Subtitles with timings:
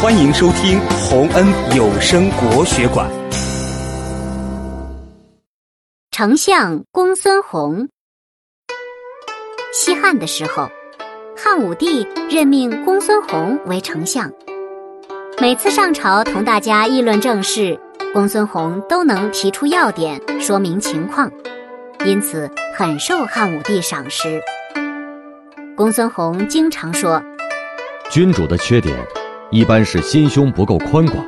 [0.00, 1.44] 欢迎收听洪恩
[1.76, 3.10] 有声国学馆。
[6.12, 7.88] 丞相公孙弘。
[9.72, 10.68] 西汉的时候，
[11.36, 14.30] 汉武帝任命公孙弘为丞相。
[15.40, 17.76] 每次上朝同大家议论政事，
[18.14, 21.28] 公孙弘都能提出要点，说明情况，
[22.04, 24.40] 因此很受汉武帝赏识。
[25.76, 27.20] 公孙弘经常说
[28.08, 28.96] ：“君主的缺点。”
[29.50, 31.24] 一般是心胸不够宽广，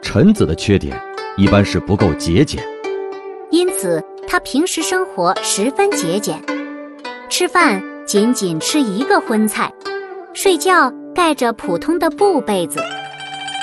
[0.00, 0.98] 臣子的缺点
[1.36, 2.66] 一般是不够节俭，
[3.50, 6.42] 因此他平时生活十分节俭，
[7.28, 9.70] 吃饭仅仅吃一个荤菜，
[10.32, 12.80] 睡觉盖着普通的布被子，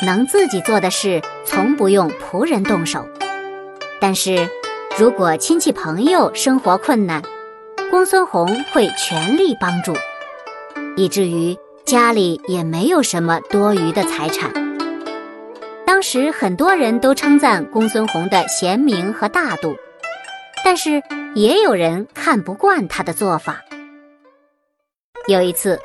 [0.05, 3.03] 能自己做的事从不用仆人动手。
[3.99, 4.47] 但是，
[4.99, 7.23] 如果亲戚朋友生活困难，
[7.89, 9.93] 公孙弘会全力帮助，
[10.95, 11.57] 以至于。
[11.93, 14.51] 家里也没有什么多余的财产。
[15.85, 19.75] 当时很多人都称赞公孙弘的贤明和大度，
[20.65, 20.99] 但是
[21.35, 23.61] 也有人看不惯他的做法。
[25.27, 25.79] 有一次，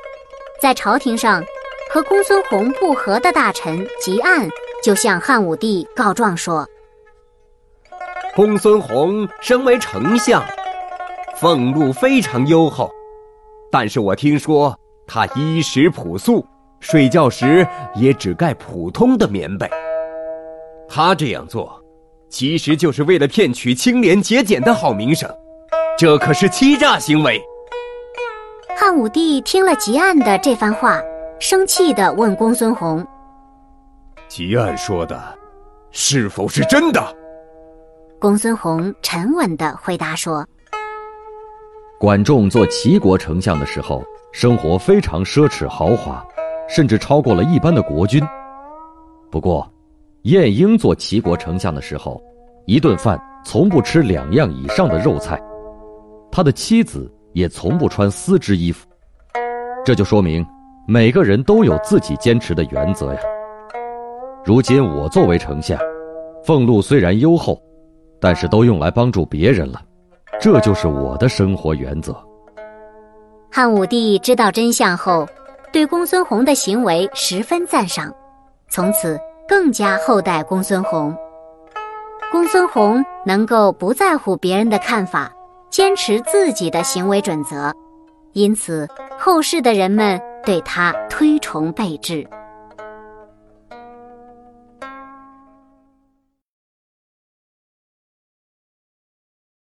[0.63, 1.45] 在朝廷上
[1.93, 4.49] 和公孙弘不和的大臣汲黯
[4.83, 6.67] 就向汉武帝告状说
[8.35, 10.43] ：“公孙弘身为丞相，
[11.37, 12.91] 俸禄非常优厚，
[13.71, 14.75] 但是我听说。”
[15.09, 16.47] 他衣食朴素，
[16.81, 19.69] 睡觉时也只盖普通的棉被。
[20.87, 21.83] 他这样做，
[22.29, 25.29] 其实就是为了骗取清廉节俭的好名声，
[25.97, 27.43] 这可是欺诈行为。
[28.77, 31.01] 汉武帝听了汲黯的这番话，
[31.41, 33.05] 生气地问公孙弘
[34.29, 35.21] ：“汲黯说的，
[35.91, 37.03] 是否是真的？”
[38.21, 40.47] 公孙弘沉稳地回答说
[41.99, 46.23] ：“管仲做齐国丞相的时候。”生活非常奢侈豪华，
[46.69, 48.23] 甚至超过了一般的国君。
[49.31, 49.67] 不过，
[50.25, 52.23] 晏婴做齐国丞相的时候，
[52.67, 55.43] 一顿饭从不吃两样以上的肉菜，
[56.31, 58.87] 他的妻子也从不穿丝织衣服。
[59.83, 60.47] 这就说明，
[60.87, 63.21] 每个人都有自己坚持的原则呀。
[64.45, 65.77] 如今我作为丞相，
[66.45, 67.59] 俸禄虽然优厚，
[68.21, 69.81] 但是都用来帮助别人了，
[70.41, 72.17] 这就是我的生活原则。
[73.51, 75.27] 汉武帝知道真相后，
[75.73, 78.13] 对公孙弘的行为十分赞赏，
[78.69, 81.15] 从此更加厚待公孙弘。
[82.31, 85.33] 公孙弘能够不在乎别人的看法，
[85.71, 87.73] 坚持自己的行为准则，
[88.33, 88.87] 因此
[89.19, 92.25] 后世的人们对他推崇备至。